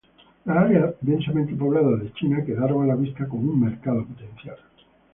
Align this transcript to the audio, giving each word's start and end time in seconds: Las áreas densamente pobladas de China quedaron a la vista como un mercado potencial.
Las 0.45 0.57
áreas 0.57 0.95
densamente 1.01 1.53
pobladas 1.53 1.99
de 1.99 2.11
China 2.13 2.43
quedaron 2.43 2.81
a 2.83 2.87
la 2.87 2.95
vista 2.95 3.27
como 3.29 3.51
un 3.51 3.59
mercado 3.65 4.03
potencial. 4.03 4.57